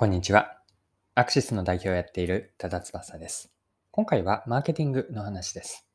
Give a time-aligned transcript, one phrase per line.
[0.00, 0.56] こんにちは。
[1.14, 3.52] アクシスの代表をやっている多田翼です。
[3.90, 5.86] 今回はマーケティングの話です。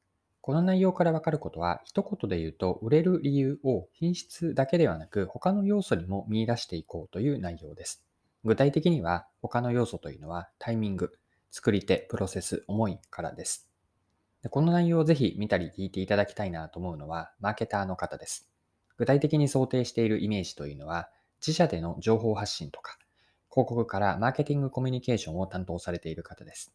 [0.41, 8.05] この内容からわかることは、一言で言うと、売れる理由を品質だけではなく、他の要素にも見出していこうという内容です。
[8.43, 11.11] 具体的には、他の要素というのは、タイミング、
[11.49, 13.71] 作り手、プロセス、思いからです。
[14.43, 18.51] でこの内容をぜひ見たり聞いていただきたいなと思うのは、マーケターの方です。
[18.97, 21.09] 具体的に想定しているイメージというのは、
[21.39, 22.99] 自社での情報発信とか、
[23.63, 26.73] 広告からマーケティングコミュニケーションを担当されている方です。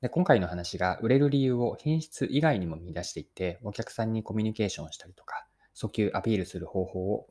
[0.00, 7.26] で今回の話が売れる理由を品質以外にも見出していって、お客さんにコミュニケーションしたりとか、訴求アピールする方法を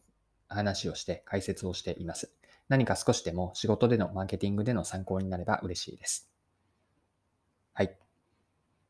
[0.47, 2.33] 話をして解説をしています。
[2.69, 6.29] 何か少しでも仕事でのマーケティングでの参考になれば嬉しいです。
[7.73, 8.02] はい。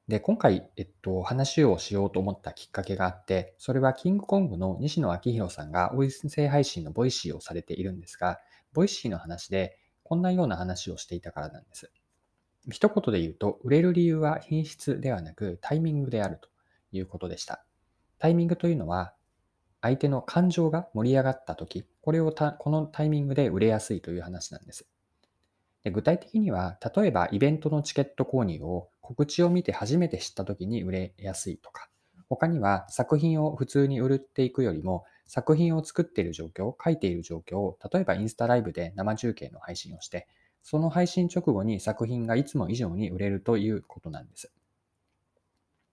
[0.07, 8.39] で、今回、えっと、話をしようと思ったきっかけがあって、それはキングコングの西野亮廣さんが音声配信の Voicy をされているんですが、
[8.73, 11.89] Voicy の話でこんなような話をしていたからなんです。
[12.69, 16.49] 一言で言うと、売れる理由は品質ではなくタイミングであると
[16.91, 17.63] いうことでした。
[18.19, 19.13] タイミングというのは、
[19.81, 24.85] 相手の感情が盛り上がった時、これをたこのタイミングで売れやすいという話なんです。
[25.83, 31.89] で具体的には、例えばイベントのチケット購入を告知を見て初めて知った時に売れやすいとか、
[32.29, 40.27] 他には作品を普通に売っていくよりも作品を作っている状況、書いている状況を、例えばインスタライブで生中継の配信をして、
[40.63, 44.51] その配信直後に作品がいつも以上に売れるということなんです。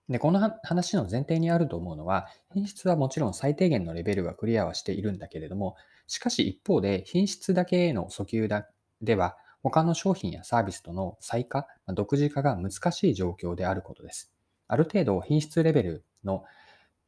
[0.08, 8.68] で、この話の前提にあると思うのは、品質はもちろん最低限のレベルはクリアはしているんだけれども、しかし一方で品質だけへの訴求だ
[9.02, 14.32] では、他の商品やサービスとの差異化、独自化が難しい状況であることです。
[14.68, 16.44] ある程度品質レベルの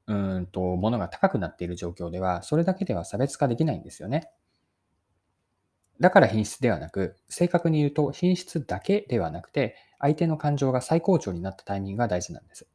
[0.06, 4.30] うんと、ものが高くなっている状況では、それだけでは差別化できないんですよね。
[6.00, 12.66] だから品質ではなく、正確に言うと品質だけではなくて、相手の感情が最高潮になったタイミングが大事なんです。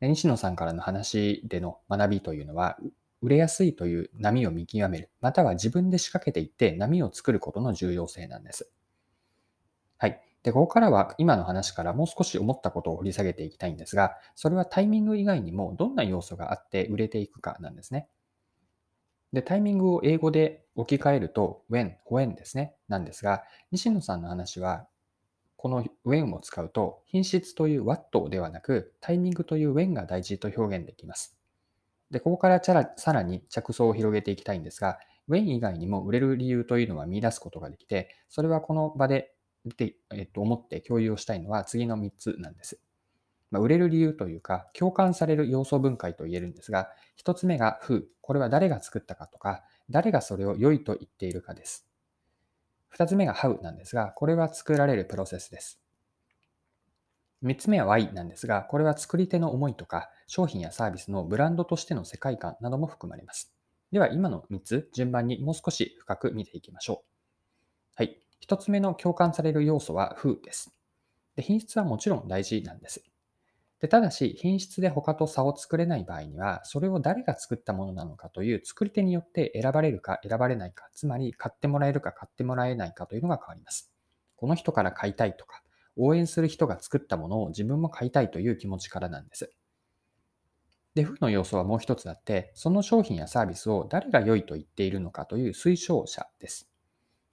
[0.00, 2.78] で西野さんからの話での学びというのは、
[3.20, 8.70] 売れやすいという波を見極める、または自分で仕掛けていって波を作ることの重要性なんです。
[9.98, 10.20] はい。
[10.42, 18.08] で、ここからは今の話からもう少し思ったことを掘り下げていきたいんですが、それはタイミング以外にもどんな要素があって売れていくかなんですね。
[19.32, 24.86] で、タイミングを英語で置き換えると when, when ですね、なんですが、西野さんの話は、
[25.56, 31.38] この when を使うと、品質という what ではなく、タイミングという when が大事と表現できます。
[32.10, 34.98] で、ここからさらに着想を広げていきたいんですが、
[35.28, 39.32] when 以外にも売れる理由というのは見出すことができて、それはこの場で
[39.64, 42.80] で、えっと、思って共有をしたいのは次の3つなんです。
[43.50, 48.04] まあ、売れる理由というか、共感される要素分解と言えるんですが、1つ目が Who。
[48.22, 51.86] これは誰が作ったかとか、誰がそれを良いと言っているかです。
[52.90, 55.80] 2つ目が How なんですが、これは作られるプロセスです。
[57.42, 63.52] 3つ目は Why なんですが、これは作り手の思いとか、商品やサービスのブランドとしての世界観なども含まれます。
[63.90, 67.12] では、今の3つ、順番にもう少し深く見ていきましょう。
[67.96, 68.31] はい。
[68.42, 70.74] 一つ目の共感される要素は Who です。
[71.36, 73.04] で品質はもちろん大事なんです。
[73.80, 83.92] でただし、品質で他と差を作れない場合には、それを誰が作ったものなのかという作り手によって選ばれるか選ばれないか、つまり買ってもらえるか買ってもらえないかというのが変わります。
[84.34, 85.62] この人から買いたいとか、
[85.96, 89.52] 応援する人が作ったものを自分も買いたいという気持ちからなんです。
[90.96, 96.71] で、負の要素はもう一つあって、その商品やサービスを誰が良いと言っているのかという推奨者です。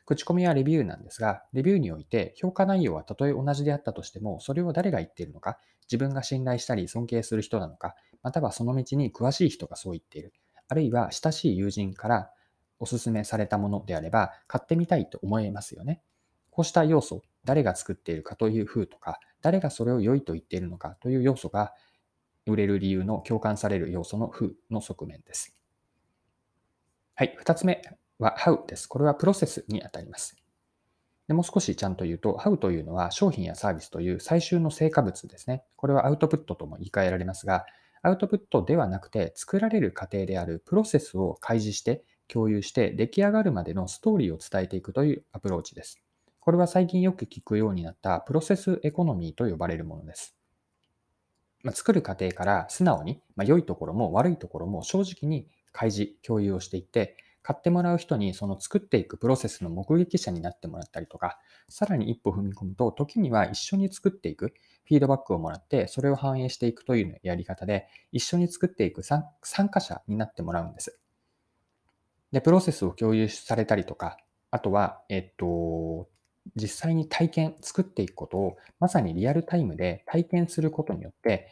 [0.09, 10.33] 口コミはレビューなんですが、レビューにおいて評価内容はたとえ同じであったとしても、それを誰が言っているのか、自分が信頼したり尊敬する人なのか、またはその道に詳しい人がそう言っている、
[10.67, 12.31] あるいは親しい友人から
[12.79, 16.01] おすすめされたものであれば、買ってみたいと思えますよね。
[16.49, 21.75] こうした要素、誰が作っているかという風とか、誰がそれを良いと言っているのかという要素が、
[22.47, 25.55] 売れる理由の共感される要素の風の側面です。
[27.13, 27.83] はい、2つ目、
[28.19, 28.87] は How です。
[28.87, 30.35] これはプロセスにあたります。
[31.27, 35.63] でもう少しちゃんと言うと、How というのは商品やサービスという最終の成果物ですね。
[35.75, 37.65] これはアウトプットとも言い換えられますが、
[38.01, 46.01] アウトプットではなくて作られる過程であるプロセスを開示して共有して出来上がるまでのストーリーを伝えていくというアプローチです。
[46.39, 50.35] これは最近よく聞くようになったプロセスエコノミーと呼ばれるものです。
[51.63, 64.53] まあ、作る過程から素直に、まあ、良いところも悪いところも正直に開示、共有をしていって、買ってもらう人にその作っていくプロセスの目撃者になってもらったりとか、さらに一歩踏み込むと、時には一緒に作っていく、
[64.85, 69.23] フィードバックをもらって、それを反映していくというやり方で、一緒に作っていく参
[69.69, 70.99] 加者になってもらうんです。
[72.31, 74.17] で、プロセスを共有されたりとか、
[74.51, 76.09] あとは、えっと、
[76.55, 81.49] 実際に体験、作っていくことを、まさにリアルタイムで体験することによって、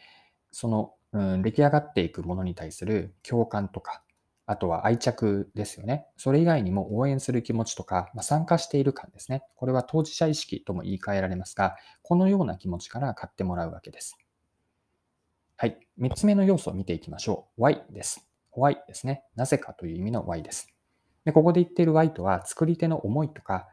[0.50, 4.02] その、うん、出来上がっていくものに対する共感とか、
[4.50, 6.06] あとは愛着ですよね。
[6.16, 9.42] それ以外にも応援する気持ちとか、まあ、参加している感ですね。
[9.56, 14.16] これは当事者意識とも言い換えられますが、このような気持ちから買ってもらうわけです。
[15.58, 15.78] はい。
[16.00, 17.62] 3つ目の要素を見ていきましょう。
[17.62, 18.26] Y です。
[18.56, 19.22] Why ですね。
[19.36, 20.74] なぜかという意味の Y です。
[21.26, 23.68] でここで言っている Y とは、作り手の思いとか、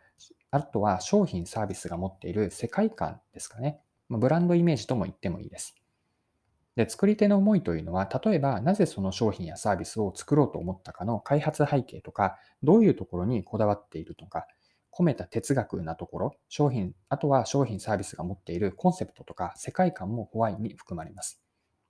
[0.51, 3.80] あとは商品サービスが持っている世界観ですかね。
[4.10, 5.74] まブランドイメージとも言ってもいいです。
[6.75, 14.48] で、作り手の思いというのは、例えばなぜその商品やサービスを作ろうと思ったかの開発背景とか、どういうところにこだわっているとか、
[14.92, 21.42] 込めた哲学なところ、商品、あとは商品サービスが持っているコンセプトとか世界観もホワイに含まれます。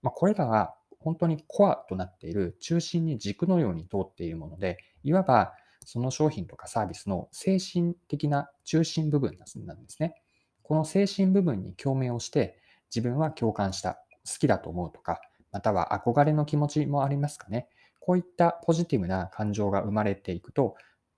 [0.02, 5.54] まあ、これらは本当にコアとなっている中心に軸のように通っているもので、いわば
[5.86, 10.16] その商品とかサービスの精神的な中心部分なんですね。
[10.64, 12.58] この精神部分に共鳴をして
[12.94, 14.05] 自分は共感した。
[14.26, 17.70] 好きだと思うとか、または憧れの気持ちもありますかね。
[18.00, 20.76] こういったポジティブな感情が生まれていくと、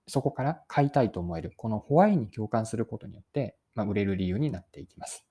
[0.07, 5.27] そこから買いたいと思える、このホワイに共感することによって、まあ、売れる理由になっていきます。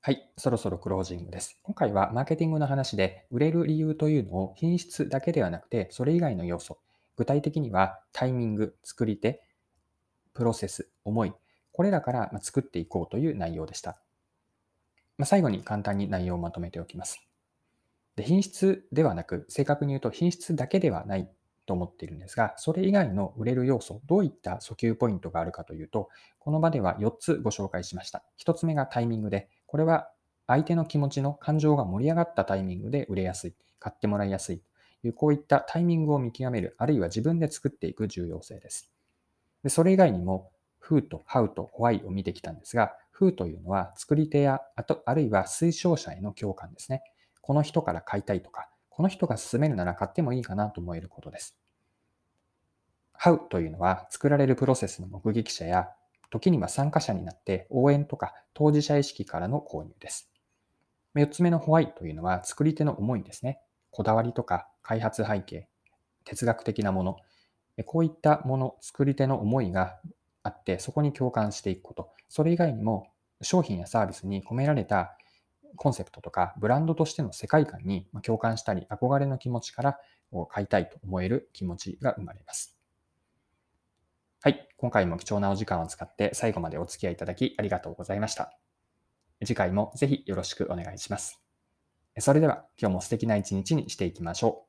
[0.00, 1.58] はい、そろそろクロージングです。
[1.62, 6.78] 今回はマーケティングの話で、売れる理由というのを品質だけではなくて、それ以外の要素、
[7.16, 9.42] 具体的にはタイミング、作り手、
[10.34, 11.34] プロセス、思い、
[11.72, 14.00] これらから作っていこうという内容でした。
[15.18, 17.20] まあ、最後に簡単に内容をまとめておきます。
[18.16, 21.28] で品質ではなく、正確に言うと品質だけではない
[21.66, 28.24] と思っているんですが、それ以外の売れる要素、どういった訴求ポイントがあるかというと、この場では4つご紹介しました。
[28.38, 30.08] 1つ目がタイミングで、これは
[30.46, 34.58] 相手の気持ちの感情が盛り上がったタイミングで売れやすい、買ってもらいやすい
[35.02, 38.90] という、こういったタイミングを見極める、あるいは自分で作っていく重要性です。
[39.62, 40.50] でそれ以外にも、
[40.82, 47.02] who と how と why を見てきたんですが、風というのは作り手や、あとあるいは推奨者への共感ですね。
[47.40, 51.58] この人から買いたいとか、この人が勧めるなら買ってもいいかなと思えることです。
[53.20, 55.88] How というのは作られるプロセスの目撃者や、
[56.30, 60.30] 時には参加者になって応援とか当事者意識からの購入です。
[61.16, 63.60] 4つ目の Why というのは作り手の思いですね。
[63.90, 65.68] こだわりとか開発背景、
[66.24, 67.16] 哲学的なもの、
[67.84, 69.98] こういったもの、作り手の思いが
[70.42, 72.10] あって、そこに共感していくこと。
[72.28, 73.08] それ以外にも、
[73.42, 75.16] 商品やサービスに込められた
[75.76, 79.98] コンセプトとか、ブランドとしての世界観に共感したり、憧れの気持ちから
[80.48, 82.78] 買いたいと思える気持ちが生まれます。
[84.40, 84.68] はい。
[84.76, 88.56] 今回も貴重なお時間を使って最後までお付き合いいただきありがとうございました。
[89.44, 91.42] 次回もぜひよろしくお願いします。
[92.18, 94.67] それでは今日も素敵な一日にしていきましょう。